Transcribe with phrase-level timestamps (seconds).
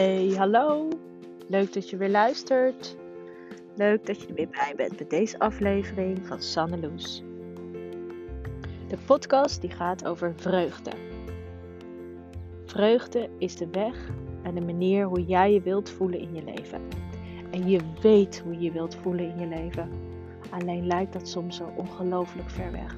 [0.00, 0.88] Hey, hallo.
[1.48, 2.96] Leuk dat je weer luistert.
[3.76, 7.22] Leuk dat je er weer bij bent bij deze aflevering van Sanne Loes.
[8.88, 10.90] De podcast die gaat over vreugde.
[12.64, 14.10] Vreugde is de weg
[14.42, 16.80] en de manier hoe jij je wilt voelen in je leven.
[17.50, 19.90] En je weet hoe je wilt voelen in je leven.
[20.50, 22.96] Alleen lijkt dat soms zo ongelooflijk ver weg.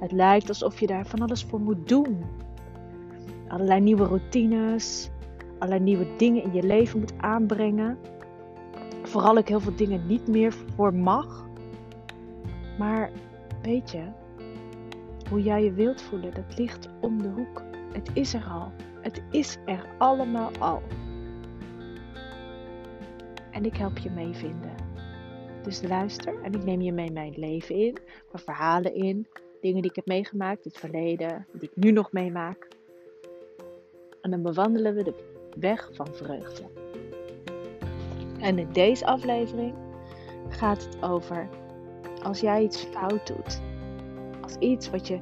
[0.00, 2.24] Het lijkt alsof je daar van alles voor moet doen.
[3.48, 5.10] Allerlei nieuwe routines,
[5.58, 7.98] allerlei nieuwe dingen in je leven moet aanbrengen.
[9.02, 11.46] Vooral ik heel veel dingen niet meer voor mag.
[12.78, 13.10] Maar
[13.62, 14.04] weet je,
[15.28, 17.62] hoe jij je wilt voelen, dat ligt om de hoek.
[17.92, 18.72] Het is er al.
[19.00, 20.82] Het is er allemaal al.
[23.50, 24.74] En ik help je mee vinden.
[25.62, 27.92] Dus luister en ik neem je mee mijn leven in,
[28.32, 29.26] mijn verhalen in,
[29.60, 32.68] dingen die ik heb meegemaakt het verleden, die ik nu nog meemaak.
[34.20, 36.62] En dan bewandelen we de weg van vreugde.
[38.40, 39.74] En in deze aflevering
[40.48, 41.48] gaat het over
[42.22, 43.60] als jij iets fout doet.
[44.42, 45.18] Als iets wat je,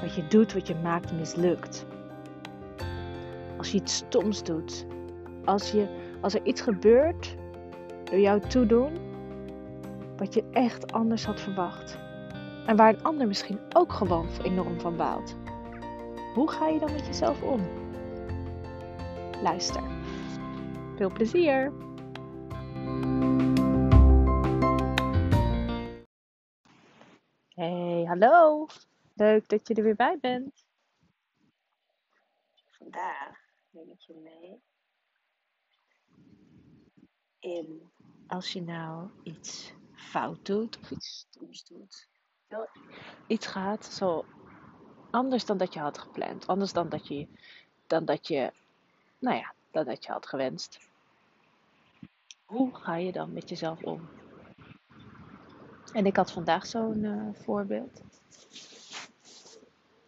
[0.00, 1.86] wat je doet, wat je maakt, mislukt.
[3.56, 4.86] Als je iets stoms doet.
[5.44, 5.86] Als, je,
[6.20, 7.36] als er iets gebeurt
[8.04, 8.96] door jouw toedoen
[10.16, 11.98] wat je echt anders had verwacht.
[12.66, 15.36] En waar een ander misschien ook gewoon enorm van baalt.
[16.34, 17.60] Hoe ga je dan met jezelf om?
[19.42, 19.82] Luister.
[20.96, 21.72] Veel plezier!
[27.48, 28.66] Hey, hallo!
[29.14, 30.64] Leuk dat je er weer bij bent.
[32.70, 33.38] Vandaag
[33.70, 34.62] neem ik je mee
[37.38, 37.90] in
[38.26, 42.08] als je nou iets fout doet of iets stoms doet.
[43.26, 44.24] Iets gaat zo
[45.10, 46.46] anders dan dat je had gepland.
[46.46, 47.28] Anders dan dat je,
[47.86, 48.52] dan dat je
[49.18, 50.78] nou ja, dat had je had gewenst.
[52.44, 54.08] Hoe ga je dan met jezelf om?
[55.92, 58.02] En ik had vandaag zo'n uh, voorbeeld.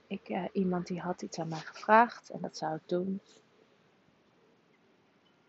[0.06, 3.20] Ik, uh, iemand die had iets aan mij gevraagd en dat zou ik doen.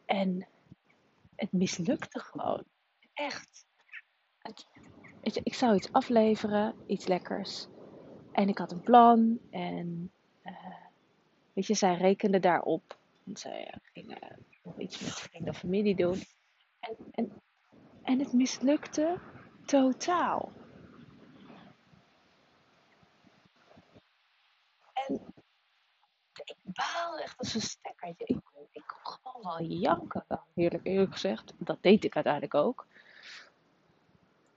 [0.05, 0.47] En
[1.35, 2.63] het mislukte gewoon.
[3.13, 3.65] Echt.
[4.37, 4.65] Het,
[5.21, 7.67] je, ik zou iets afleveren, iets lekkers.
[8.31, 10.11] En ik had een plan en
[10.43, 10.75] uh,
[11.53, 16.23] weet je, zij rekende daarop want zij eh, gingen nog iets met of familie doen.
[16.79, 17.41] En, en,
[18.03, 19.19] en het mislukte
[19.65, 20.51] totaal.
[24.93, 25.33] En
[26.43, 28.25] ik baalde echt als een stekkertje.
[28.25, 28.39] Ik,
[28.71, 30.25] ik kon gewoon wel janken.
[30.53, 31.53] Heerlijk eerlijk gezegd.
[31.57, 32.87] Dat deed ik uiteindelijk ook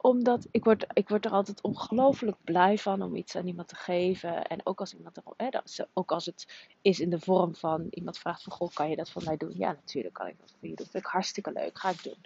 [0.04, 3.76] omdat ik word, ik word er altijd ongelooflijk blij van om iets aan iemand te
[3.76, 4.46] geven.
[4.46, 5.48] En ook als iemand er, hè,
[5.92, 9.10] ook als het is in de vorm van iemand vraagt van goh, kan je dat
[9.10, 9.52] voor mij doen?
[9.56, 10.86] Ja, natuurlijk kan ik dat voor je doen.
[10.86, 12.18] Vind ik hartstikke leuk, ga ik doen.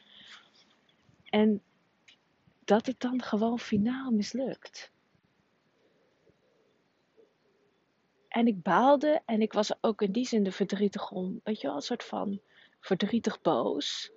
[1.25, 1.63] En
[2.65, 4.93] dat het dan gewoon finaal mislukt.
[8.29, 11.69] En ik baalde en ik was ook in die zin de verdrietig om, weet je
[11.69, 12.41] een soort van
[12.81, 14.13] verdrietig boos.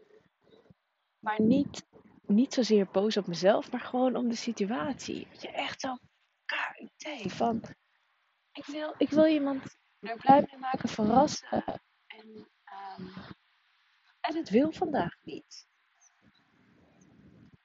[1.19, 1.89] Maar niet
[2.31, 5.27] niet zozeer boos op mezelf, maar gewoon om de situatie.
[5.31, 5.97] Dat je echt zo
[6.45, 7.61] KUT van,
[8.51, 11.63] ik wil, ik wil iemand er blij mee maken, verrassen.
[12.07, 12.27] En,
[12.97, 13.13] um,
[14.21, 15.67] en het wil vandaag niet.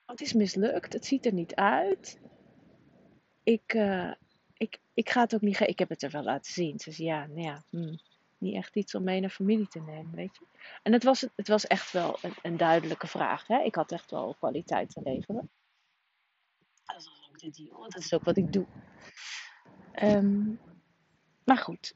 [0.04, 2.20] Het is mislukt, het ziet er niet uit.
[3.42, 4.12] Ik, uh,
[4.52, 6.78] ik, ik ga het ook niet Ik heb het er wel laten zien.
[6.78, 7.98] Ze zei ja, nou ja, hmm
[8.38, 10.46] niet echt iets om mee naar familie te nemen, weet je.
[10.82, 13.46] En het was, het was echt wel een, duidelijke vraag.
[13.46, 13.62] Hè?
[13.62, 15.50] Ik had echt wel kwaliteit te leveren.
[16.84, 18.66] Dat is ook de deal, dat is ook wat ik doe.
[20.02, 20.60] Um,
[21.44, 21.94] maar goed.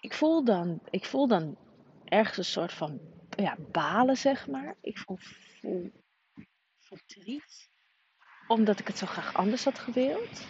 [0.00, 1.56] Ik voel dan, ik voel dan
[2.04, 3.00] ergens een soort van
[3.36, 4.76] ja, balen, zeg maar.
[4.80, 5.18] Ik voel
[6.78, 7.70] verdriet.
[8.46, 10.46] Omdat ik het zo graag anders had gewild.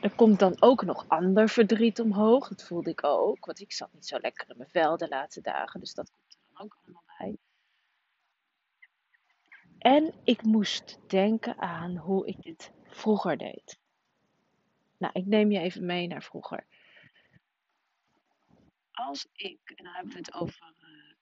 [0.00, 2.48] Er komt dan ook nog ander verdriet omhoog.
[2.48, 3.44] Dat voelde ik ook.
[3.44, 5.80] Want ik zat niet zo lekker in mijn vel de laatste dagen.
[5.80, 7.38] Dus dat komt er dan ook allemaal bij.
[9.78, 13.78] En ik moest denken aan hoe ik dit vroeger deed.
[14.96, 16.66] Nou, ik neem je even mee naar vroeger.
[18.90, 21.14] Als ik, en dan hebben we het over uh,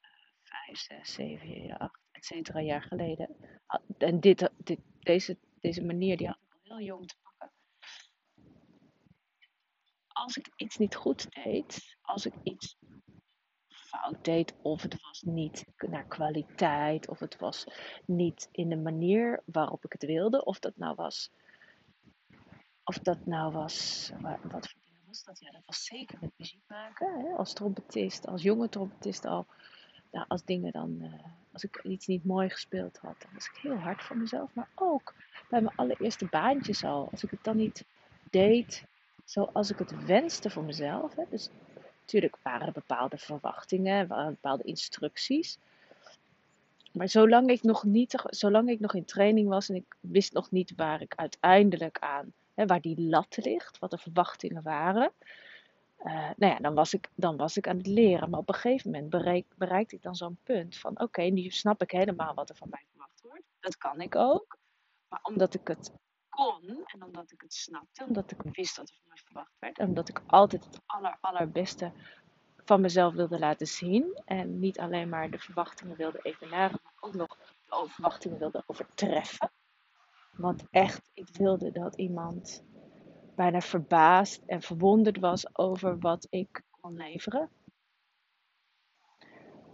[0.42, 3.36] 5, 6, 7, 8, et cetera, jaar geleden.
[3.98, 7.16] En dit, dit, deze, deze manier die had ik al heel jong te
[10.18, 12.76] als ik iets niet goed deed, als ik iets
[13.68, 17.66] fout deed, of het was niet naar kwaliteit, of het was
[18.04, 21.30] niet in de manier waarop ik het wilde, of dat nou was,
[22.84, 24.10] of dat nou was,
[24.42, 25.38] wat voor dingen was dat?
[25.38, 27.20] Ja, dat was zeker met muziek maken.
[27.20, 27.36] Hè?
[27.36, 29.46] Als trompetist, als jonge trompetist al.
[30.10, 31.12] Nou, als dingen dan, uh,
[31.52, 34.54] als ik iets niet mooi gespeeld had, dan was ik heel hard voor mezelf.
[34.54, 35.14] Maar ook
[35.48, 37.08] bij mijn allereerste baantjes al.
[37.10, 37.84] Als ik het dan niet
[38.30, 38.87] deed
[39.30, 41.14] zoals ik het wenste voor mezelf.
[41.14, 41.22] Hè?
[41.30, 41.50] Dus
[42.00, 45.58] natuurlijk waren er bepaalde verwachtingen, bepaalde instructies.
[46.92, 50.50] Maar zolang ik nog niet, zolang ik nog in training was en ik wist nog
[50.50, 55.12] niet waar ik uiteindelijk aan, hè, waar die lat ligt, wat de verwachtingen waren,
[56.04, 58.30] uh, nou ja, dan was, ik, dan was ik aan het leren.
[58.30, 61.82] Maar op een gegeven moment bereik, bereikte ik dan zo'n punt van: oké, nu snap
[61.82, 63.44] ik helemaal wat er van mij verwacht wordt.
[63.60, 64.58] Dat kan ik ook.
[65.08, 65.92] Maar omdat ik het
[66.84, 69.88] en omdat ik het snapte, omdat ik wist dat er van mij verwacht werd, en
[69.88, 71.92] omdat ik altijd het aller, allerbeste
[72.64, 74.22] van mezelf wilde laten zien.
[74.24, 79.50] En niet alleen maar de verwachtingen wilde evenaren, maar ook nog de verwachtingen wilde overtreffen.
[80.32, 82.64] Want echt, ik wilde dat iemand
[83.36, 87.50] bijna verbaasd en verwonderd was over wat ik kon leveren.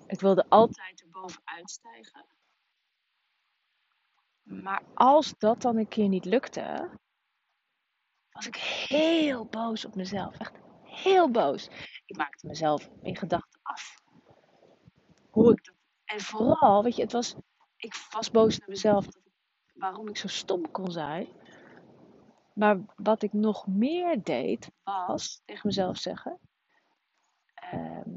[0.06, 2.26] Ik wilde altijd erbovenuit stijgen.
[4.44, 6.90] Maar als dat dan een keer niet lukte,
[8.30, 8.56] was ik
[8.88, 10.38] heel boos op mezelf.
[10.38, 11.68] Echt heel boos.
[12.06, 13.94] Ik maakte mezelf in gedachten af.
[15.30, 15.74] Hoe ik dat.
[16.04, 17.34] En vooral, weet je, het was.
[17.76, 19.06] Ik was boos naar mezelf
[19.74, 21.28] waarom ik zo stom kon zijn.
[22.54, 26.38] Maar wat ik nog meer deed, was tegen mezelf zeggen:
[27.54, 28.13] ehm,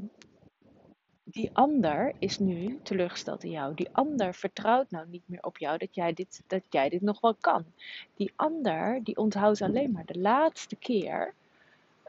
[1.30, 3.74] Die ander is nu teleurgesteld in jou.
[3.74, 7.20] Die ander vertrouwt nou niet meer op jou dat jij dit, dat jij dit nog
[7.20, 7.64] wel kan.
[8.14, 11.34] Die ander, die onthoudt alleen maar de laatste keer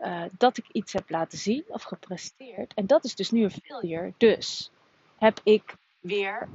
[0.02, 2.74] uh, dat ik iets heb laten zien of gepresteerd.
[2.74, 4.14] En dat is dus nu een failure.
[4.18, 4.72] Dus
[5.18, 6.50] heb ik weer.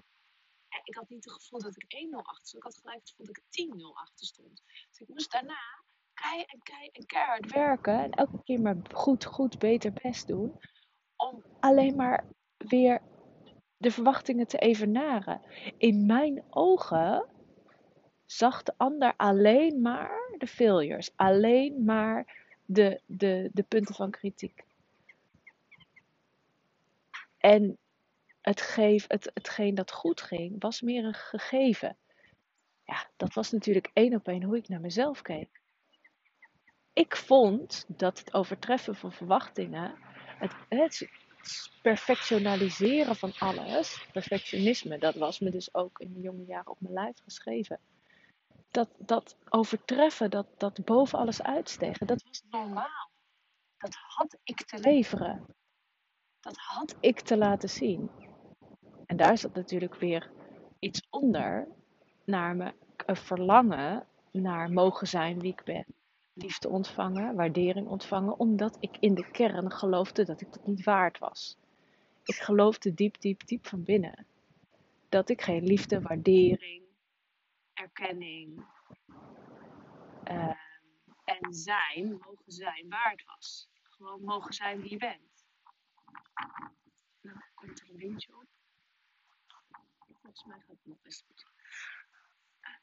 [0.85, 2.65] Ik had niet het gevoel dat ik 1-0 achter stond.
[2.65, 4.63] Ik had gelijk het gevoel dat ik 10-0 achter stond.
[4.89, 5.83] Dus ik moest daarna
[6.15, 8.03] kei en kei en keihard werken.
[8.03, 10.61] En elke keer maar goed, goed, beter, best doen.
[11.17, 12.25] Om alleen maar
[12.69, 13.01] weer
[13.77, 15.41] de verwachtingen te evenaren.
[15.79, 17.27] In mijn ogen
[18.27, 21.13] zag de ander alleen maar de failures.
[21.17, 24.65] Alleen maar de, de, de punten van kritiek.
[27.39, 27.79] En
[28.41, 31.97] het geef, het, hetgeen dat goed ging, was meer een gegeven.
[32.85, 35.61] Ja, dat was natuurlijk één op één hoe ik naar mezelf keek.
[36.93, 39.95] Ik vond dat het overtreffen van verwachtingen,
[40.39, 41.09] het, het
[41.83, 46.95] perfectionaliseren van alles, perfectionisme, dat was me dus ook in mijn jonge jaren op mijn
[46.95, 47.81] lijf geschreven
[48.75, 53.11] dat, dat overtreffen, dat, dat boven alles uitstegen, dat was normaal.
[53.77, 55.47] Dat had ik te leveren.
[56.41, 58.11] Dat had ik te laten zien.
[59.07, 60.31] En daar zat natuurlijk weer
[60.79, 61.69] iets onder
[62.25, 62.75] naar
[63.07, 65.85] een verlangen naar mogen zijn wie ik ben.
[66.35, 71.19] Liefde ontvangen, waardering ontvangen, omdat ik in de kern geloofde dat ik dat niet waard
[71.19, 71.57] was.
[72.25, 74.27] Ik geloofde diep, diep, diep van binnen
[75.09, 76.83] dat ik geen liefde, waardering,
[77.73, 78.67] erkenning
[80.29, 80.55] uh,
[81.25, 83.69] en zijn, mogen zijn, waard was.
[83.83, 85.47] Gewoon mogen zijn wie je bent.
[87.21, 88.47] Nou, komt er een windje op.
[90.23, 91.47] Volgens mij gaat het nog best goed.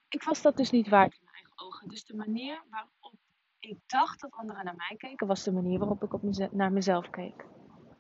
[0.10, 1.88] Ik was dat dus niet waard in mijn eigen ogen.
[1.90, 3.20] Dus de manier waarop
[3.62, 7.10] ik dacht dat anderen naar mij keken, was de manier waarop ik op naar mezelf
[7.10, 7.46] keek.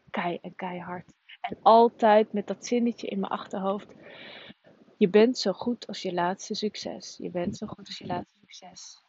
[0.09, 1.13] Kei en keihard.
[1.41, 3.93] En altijd met dat zinnetje in mijn achterhoofd.
[4.97, 7.17] Je bent zo goed als je laatste succes.
[7.17, 9.03] Je bent zo goed als je laatste succes.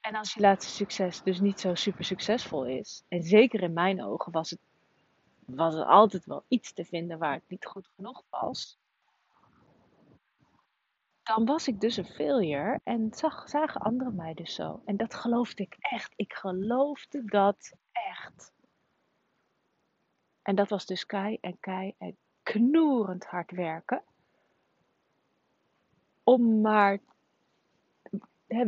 [0.00, 4.04] En als je laatste succes dus niet zo super succesvol is, en zeker in mijn
[4.04, 4.60] ogen was het,
[5.46, 8.78] was er altijd wel iets te vinden waar het niet goed genoeg was,
[11.22, 14.82] dan was ik dus een failure en zag, zagen anderen mij dus zo.
[14.84, 16.12] En dat geloofde ik echt.
[16.16, 18.52] Ik geloofde dat echt.
[20.42, 24.02] En dat was dus kei en kei en knoerend hard werken
[26.24, 26.98] om maar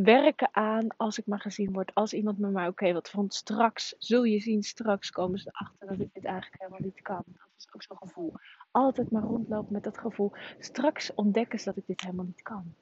[0.03, 1.93] werken aan als ik maar gezien word.
[1.93, 5.87] Als iemand me maar, oké, wat vond straks, zul je zien, straks komen ze erachter
[5.87, 7.23] dat ik dit eigenlijk helemaal niet kan.
[7.25, 8.33] Dat was ook zo'n gevoel.
[8.71, 10.31] Altijd maar rondlopen met dat gevoel.
[10.59, 12.73] Straks ontdekken ze dat ik dit helemaal niet kan.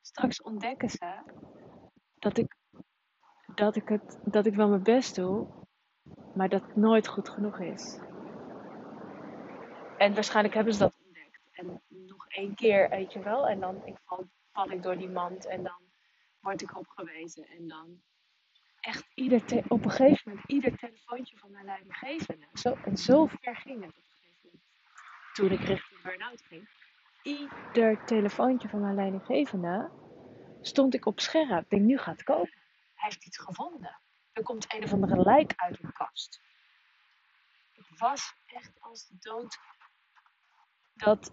[0.00, 1.14] Straks ontdekken ze
[2.18, 2.56] dat ik,
[3.54, 5.46] dat ik, het, dat ik wel mijn best doe,
[6.34, 7.98] maar dat het nooit goed genoeg is.
[9.98, 10.98] En waarschijnlijk hebben ze dat
[11.52, 13.48] en nog één keer, weet je wel.
[13.48, 15.89] En dan ik val ik door die mand en dan
[16.40, 17.48] word ik opgewezen.
[17.48, 18.02] En dan
[18.80, 22.46] echt ieder op een gegeven moment ieder telefoontje van mijn leidinggevende.
[22.52, 24.62] Zo, en zo ver ging het op een gegeven moment.
[25.32, 26.68] Toen ik richting burn-out ging.
[27.22, 29.90] Ieder telefoontje van mijn leidinggevende
[30.60, 31.62] stond ik op scherp.
[31.62, 32.52] Ik denk, nu gaat het komen.
[32.94, 34.00] Hij heeft iets gevonden.
[34.32, 36.40] er komt een of andere lijk uit de kast.
[37.72, 39.58] Ik was echt als de dood.
[40.94, 41.32] Dat,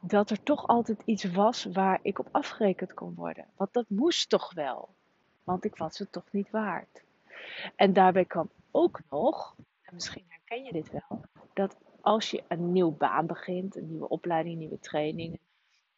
[0.00, 3.46] dat er toch altijd iets was waar ik op afgerekend kon worden.
[3.56, 4.88] Want dat moest toch wel.
[5.44, 7.02] Want ik was het toch niet waard.
[7.76, 11.20] En daarbij kwam ook nog, en misschien herken je dit wel,
[11.54, 15.38] dat als je een nieuwe baan begint, een nieuwe opleiding, nieuwe training,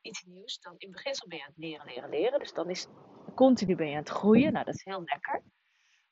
[0.00, 2.38] iets nieuws, dan in beginsel ben je aan het leren, leren, leren.
[2.38, 2.86] Dus dan is
[3.34, 4.52] continu ben je aan het groeien.
[4.52, 5.42] Nou, dat is heel lekker.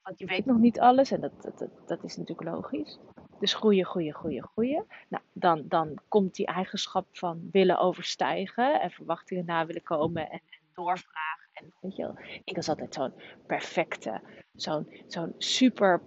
[0.02, 2.98] Want je weet nog niet alles en dat, dat, dat, is natuurlijk logisch.
[3.38, 4.86] Dus groeien, groeien, groeien, groeien.
[5.08, 10.40] Nou, dan, dan komt die eigenschap van willen overstijgen en verwachtingen na willen komen en,
[10.50, 11.48] en doorvragen.
[11.52, 13.12] En weet je ik was altijd zo'n
[13.46, 14.20] perfecte,
[14.54, 16.02] zo'n zo'n super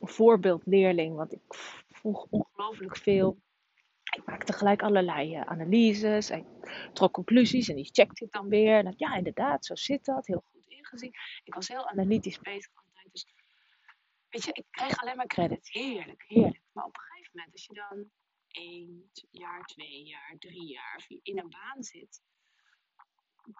[0.00, 1.16] voorbeeldleerling.
[1.16, 1.40] Want ik
[1.88, 3.36] vroeg ongelooflijk veel.
[4.16, 6.46] Ik maakte gelijk allerlei uh, analyses en
[6.92, 8.84] trok conclusies en die checkte ik dan weer.
[8.84, 10.26] En ja, inderdaad, zo zit dat.
[10.26, 11.12] Heel goed ingezien.
[11.44, 12.79] Ik was heel analytisch bezig
[14.30, 15.72] weet je, ik kreeg alleen maar credits.
[15.72, 16.62] Heerlijk, heerlijk.
[16.72, 18.10] Maar op een gegeven moment, als je dan
[18.48, 22.22] één jaar, twee jaar, drie jaar in een baan zit,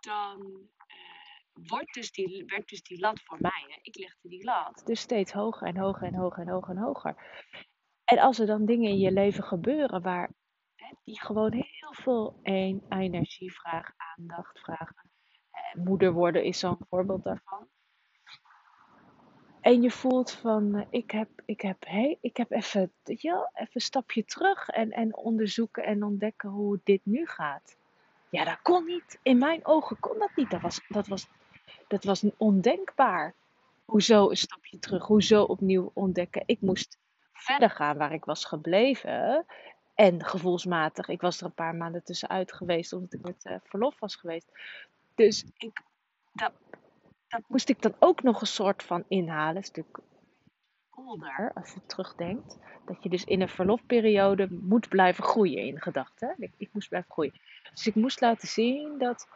[0.00, 3.64] dan uh, wordt dus die, werd dus die lat voor mij.
[3.66, 3.78] Hè?
[3.82, 7.16] Ik legde die lat dus steeds hoger en hoger en hoger en hoger en hoger.
[8.04, 10.32] En als er dan dingen in je leven gebeuren waar
[10.74, 12.40] hè, die gewoon heel veel
[12.88, 15.10] energie vragen, aandacht vragen.
[15.50, 17.68] Eh, moeder worden is zo'n voorbeeld daarvan.
[19.60, 23.70] En je voelt van, eh, ik heb, ik heb, hey, ik heb even, ja, even
[23.72, 27.76] een stapje terug en, en onderzoeken en ontdekken hoe dit nu gaat.
[28.30, 29.18] Ja, dat kon niet.
[29.22, 30.50] In mijn ogen kon dat niet.
[30.50, 31.26] Dat was, dat was,
[31.88, 33.34] dat was ondenkbaar.
[33.84, 35.06] Hoezo een stapje terug?
[35.06, 36.42] Hoezo opnieuw ontdekken?
[36.46, 36.98] Ik moest
[37.32, 39.46] verder gaan waar ik was gebleven.
[39.94, 43.98] En gevoelsmatig, ik was er een paar maanden tussenuit geweest omdat ik met uh, verlof
[43.98, 44.46] was geweest.
[45.14, 45.82] Dus ik,
[46.32, 46.52] dat,
[47.30, 49.56] dat moest ik dan ook nog een soort van inhalen.
[49.56, 49.98] Een stuk
[50.90, 52.58] colder als je terugdenkt.
[52.86, 56.34] Dat je dus in een verlofperiode moet blijven groeien in gedachten.
[56.38, 57.40] Ik, ik moest blijven groeien.
[57.70, 59.28] Dus ik moest laten zien dat,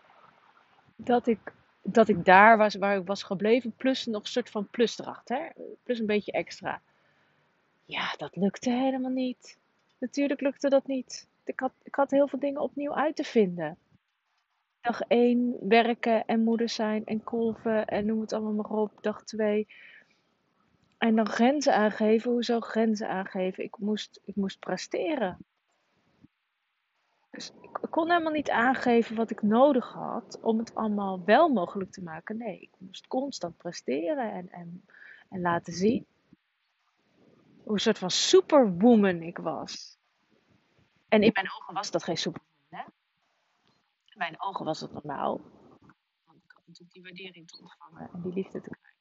[0.96, 3.74] dat, ik, dat ik daar was waar ik was gebleven.
[3.76, 5.52] Plus nog een soort van plus erachter.
[5.82, 6.80] Plus een beetje extra.
[7.84, 9.58] Ja, dat lukte helemaal niet.
[9.98, 11.28] Natuurlijk lukte dat niet.
[11.44, 13.78] Ik had, ik had heel veel dingen opnieuw uit te vinden.
[14.84, 19.02] Dag 1 werken en moeder zijn en kolven en noem het allemaal maar op.
[19.02, 19.66] Dag 2.
[20.98, 22.30] En dan grenzen aangeven.
[22.30, 23.64] Hoezo grenzen aangeven?
[23.64, 25.38] Ik moest, ik moest presteren.
[27.30, 31.92] Dus ik kon helemaal niet aangeven wat ik nodig had om het allemaal wel mogelijk
[31.92, 32.36] te maken.
[32.36, 34.84] Nee, ik moest constant presteren en, en,
[35.28, 36.06] en laten zien
[37.62, 39.98] hoe een soort van superwoman ik was.
[41.08, 42.52] En in mijn ogen was dat geen superwoman?
[44.14, 45.40] In mijn ogen was het normaal.
[46.24, 48.92] Want ik had natuurlijk die waardering te ontvangen en die liefde te krijgen.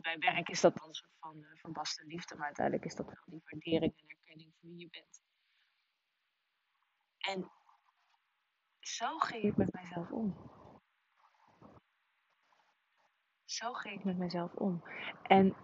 [0.00, 3.06] Bij werk is dat dan een soort van uh, verbaste liefde, maar uiteindelijk is dat
[3.06, 5.22] wel die waardering en erkenning van wie je bent.
[7.18, 7.50] En
[8.80, 10.50] zo ging ik met mijzelf om.
[13.44, 14.82] Zo ging ik met mezelf om.
[15.22, 15.56] En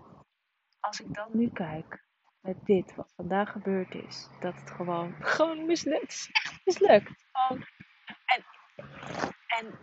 [0.80, 2.06] als ik dan nu kijk
[2.40, 6.28] met dit, wat vandaag gebeurd is, dat het gewoon, gewoon mislukt.
[6.32, 7.27] Echt mislukt.
[8.24, 8.44] En,
[9.46, 9.78] en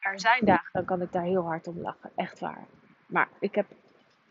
[0.00, 2.10] er zijn dagen, dan kan ik daar heel hard om lachen.
[2.16, 2.66] Echt waar.
[3.06, 3.66] Maar ik heb,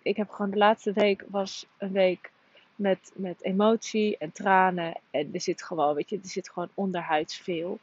[0.02, 2.32] ik heb gewoon de laatste week was een week
[2.76, 5.00] met, met emotie en tranen.
[5.12, 7.80] En er zit gewoon, weet je, er zit gewoon onderhuids veel.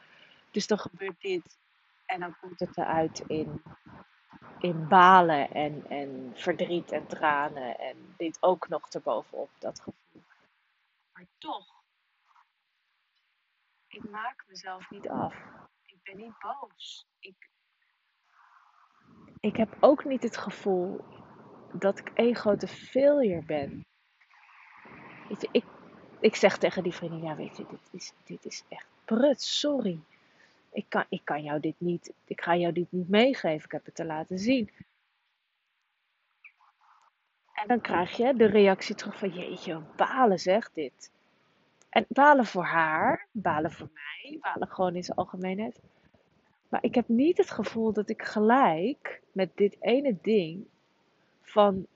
[0.51, 1.59] Dus dan gebeurt dit.
[2.07, 3.63] En dan komt het eruit in
[4.59, 10.23] in balen en, en verdriet en tranen en dit ook nog erbovenop, dat gevoel.
[11.13, 11.76] Maar toch,
[13.97, 15.35] ik maak mezelf niet af.
[15.85, 17.07] Ik ben niet boos.
[17.19, 17.51] Ik,
[19.41, 21.05] ik heb ook niet het gevoel
[21.73, 23.87] dat ik één grote failure ben.
[25.29, 25.65] Weet je, ik,
[26.21, 30.01] ik zeg tegen die vriendin, ja weet je, dit is, dit is echt prut, sorry
[30.77, 33.85] ik kan, ik kan jou dit niet, ik ga jou dit niet meegeven, ik heb
[33.85, 34.71] het te laten zien.
[37.53, 41.11] En dan krijg je de reactie terug van, jeetje, balen zegt dit.
[41.97, 45.81] En balen voor haar, balen voor mij, balen gewoon in zijn algemeenheid.
[46.69, 50.67] Maar ik heb niet het gevoel dat ik gelijk met dit ene ding
[51.43, 51.87] van,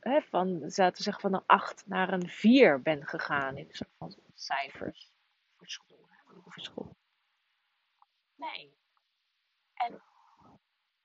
[0.00, 4.14] hè, van zaten zeggen van een 8 naar een 4 ben gegaan in soort van
[4.34, 5.12] cijfers
[5.56, 6.06] voor school.
[6.08, 6.96] Hè, voor school.
[8.34, 8.72] Nee.
[9.74, 10.00] En,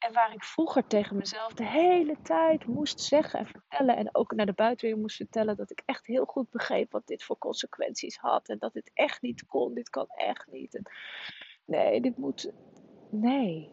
[0.01, 3.98] en waar ik vroeger tegen mezelf de hele tijd moest zeggen en vertellen.
[3.98, 7.24] En ook naar de buitenwereld moest vertellen dat ik echt heel goed begreep wat dit
[7.24, 8.50] voor consequenties had.
[8.50, 9.74] En dat dit echt niet kon.
[9.74, 10.81] Dit kan echt niet.
[11.65, 12.51] Nee, dit moet.
[13.10, 13.70] Nee.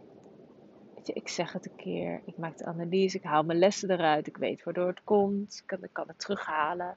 [1.05, 4.37] ik zeg het een keer, ik maak de analyse, ik haal mijn lessen eruit, ik
[4.37, 6.97] weet waardoor het komt, ik kan, kan het terughalen.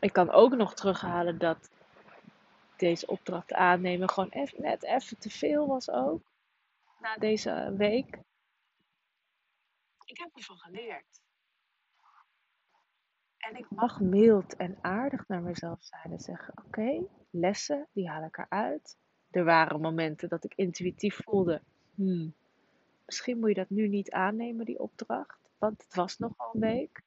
[0.00, 1.70] Ik kan ook nog terughalen dat
[2.76, 6.27] deze opdracht aannemen gewoon even, net even te veel was ook.
[7.00, 8.18] Na deze week.
[10.04, 11.20] Ik heb ervan geleerd.
[13.38, 18.24] En ik mag mild en aardig naar mezelf zijn en zeggen: Oké, lessen, die haal
[18.24, 18.96] ik eruit.
[19.30, 21.62] Er waren momenten dat ik intuïtief voelde:
[21.94, 22.34] hmm,
[23.06, 25.38] misschien moet je dat nu niet aannemen, die opdracht.
[25.58, 27.02] Want het was nogal een week.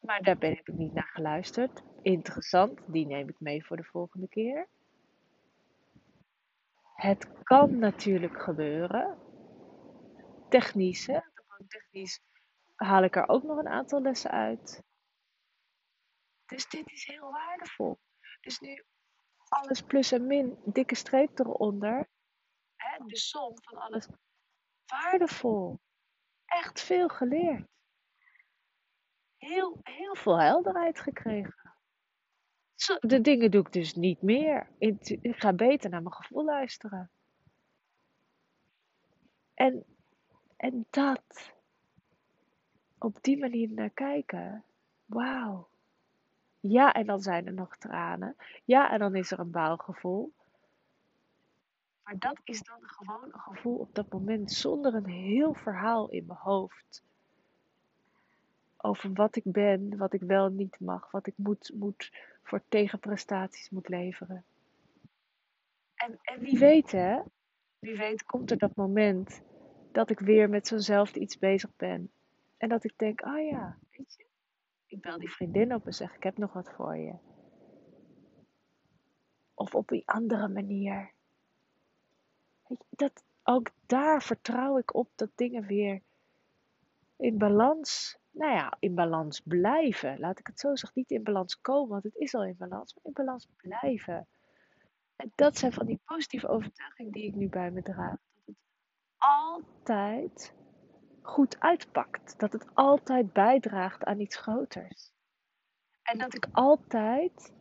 [0.00, 1.82] Maar daar ben ik niet naar geluisterd.
[2.02, 4.68] Interessant, die neem ik mee voor de volgende keer.
[7.00, 9.18] Het kan natuurlijk gebeuren.
[10.48, 11.20] Technisch, hè?
[11.68, 12.20] Technisch
[12.74, 14.82] haal ik er ook nog een aantal lessen uit.
[16.46, 17.98] Dus dit is heel waardevol.
[18.40, 18.84] Dus nu
[19.48, 22.08] alles plus en min, dikke streep eronder.
[22.76, 23.04] Hè?
[23.04, 24.08] De som van alles.
[24.86, 25.80] Waardevol.
[26.44, 27.70] Echt veel geleerd
[29.40, 31.59] heel, heel veel helderheid gekregen.
[33.00, 34.68] De dingen doe ik dus niet meer.
[34.78, 37.10] Ik ga beter naar mijn gevoel luisteren.
[39.54, 39.84] En,
[40.56, 41.52] en dat,
[42.98, 44.64] op die manier naar kijken,
[45.04, 45.68] wauw.
[46.60, 48.36] Ja, en dan zijn er nog tranen.
[48.64, 50.32] Ja, en dan is er een bouwgevoel.
[52.02, 56.26] Maar dat is dan gewoon een gevoel op dat moment zonder een heel verhaal in
[56.26, 57.02] mijn hoofd
[58.82, 63.70] over wat ik ben, wat ik wel niet mag, wat ik moet, moet voor tegenprestaties
[63.70, 64.44] moet leveren.
[65.94, 67.20] En, en wie weet hè,
[67.78, 69.42] wie weet komt er dat moment
[69.92, 72.10] dat ik weer met zo'nzelfde iets bezig ben.
[72.56, 74.26] En dat ik denk, ah oh ja, weet je,
[74.86, 77.14] ik bel die vriendin op en zeg, ik heb nog wat voor je.
[79.54, 81.12] Of op een andere manier.
[82.90, 86.02] Dat, ook daar vertrouw ik op dat dingen weer
[87.16, 90.18] in balans nou ja, in balans blijven.
[90.18, 92.94] Laat ik het zo zeggen, niet in balans komen, want het is al in balans,
[92.94, 94.28] maar in balans blijven.
[95.16, 98.16] En dat zijn van die positieve overtuigingen die ik nu bij me draag.
[98.34, 98.56] Dat het
[99.18, 100.54] altijd
[101.22, 102.38] goed uitpakt.
[102.38, 105.12] Dat het altijd bijdraagt aan iets groters.
[106.02, 107.52] En dat ik altijd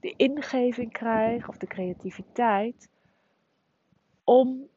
[0.00, 2.90] de ingeving krijg of de creativiteit
[4.24, 4.68] om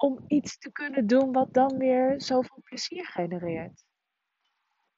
[0.00, 3.84] om iets te kunnen doen wat dan weer zoveel plezier genereert.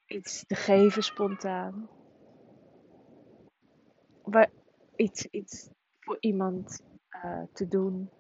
[0.07, 1.89] Iets te geven spontaan.
[4.23, 4.51] Waar,
[4.97, 6.83] iets, iets voor iemand
[7.25, 8.11] uh, te doen.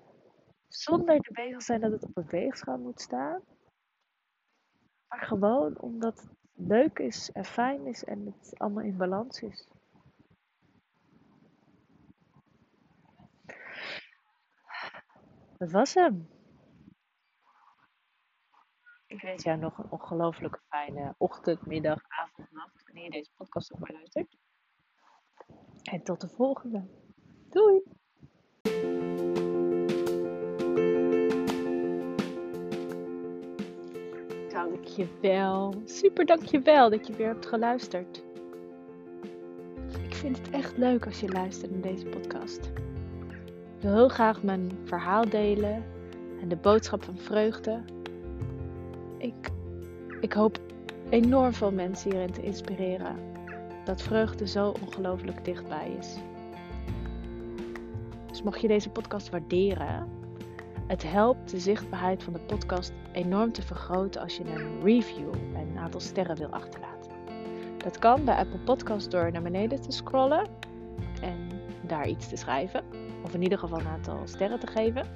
[0.69, 3.43] Zonder te bezig zijn dat het op een weegschaal moet staan.
[5.09, 9.69] Maar gewoon omdat het leuk is en fijn is en het allemaal in balans is.
[15.59, 16.41] Dat was hem.
[19.13, 23.73] Ik wens jou nog een ongelooflijk fijne ochtend, middag, avond, nacht, wanneer je deze podcast
[23.73, 24.37] ook maar luistert.
[25.83, 26.85] En tot de volgende.
[27.49, 27.83] Doei!
[34.53, 35.75] Dankjewel.
[35.85, 38.25] Super dankjewel dat je weer hebt geluisterd.
[40.03, 42.67] Ik vind het echt leuk als je luistert naar deze podcast.
[43.77, 45.85] Ik wil heel graag mijn verhaal delen
[46.41, 47.83] en de boodschap van vreugde
[50.23, 50.59] ik hoop
[51.11, 53.17] enorm veel mensen hierin te inspireren.
[53.85, 56.17] Dat vreugde zo ongelooflijk dichtbij is.
[58.27, 60.09] Dus mocht je deze podcast waarderen,
[60.87, 65.69] het helpt de zichtbaarheid van de podcast enorm te vergroten als je een review en
[65.71, 67.11] een aantal sterren wil achterlaten.
[67.79, 70.47] Dat kan bij Apple Podcast door naar beneden te scrollen
[71.21, 71.51] en
[71.87, 72.85] daar iets te schrijven.
[73.25, 75.07] Of in ieder geval een aantal sterren te geven.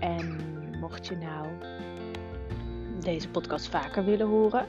[0.00, 0.36] En
[0.80, 1.46] mocht je nou
[3.08, 4.66] deze podcast vaker willen horen,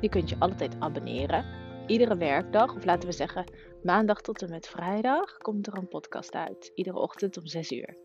[0.00, 1.44] je kunt je altijd abonneren.
[1.86, 3.44] Iedere werkdag, of laten we zeggen
[3.82, 6.70] maandag tot en met vrijdag, komt er een podcast uit.
[6.74, 7.96] Iedere ochtend om 6 uur.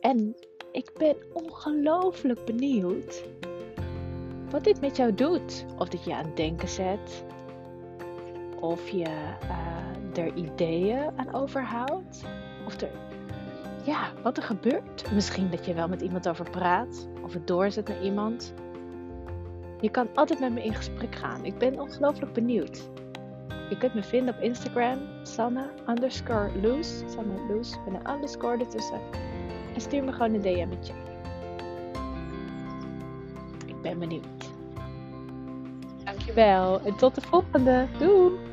[0.00, 0.34] En
[0.72, 3.24] ik ben ongelooflijk benieuwd
[4.50, 5.64] wat dit met jou doet.
[5.78, 7.24] Of dit je aan het denken zet.
[8.60, 12.24] Of je uh, er ideeën aan overhoudt.
[12.66, 12.90] Of er
[13.84, 15.12] ja, wat er gebeurt.
[15.12, 18.54] Misschien dat je wel met iemand over praat of het doorzet naar iemand.
[19.80, 21.44] Je kan altijd met me in gesprek gaan.
[21.44, 22.88] Ik ben ongelooflijk benieuwd.
[23.68, 27.08] Je kunt me vinden op Instagram, Sanne underscore loose.
[27.08, 29.00] Sanne loose met een underscore ertussen.
[29.74, 30.92] En stuur me gewoon een DM'tje.
[33.66, 34.52] Ik ben benieuwd.
[36.04, 37.86] Dankjewel en tot de volgende.
[37.98, 38.43] Doei!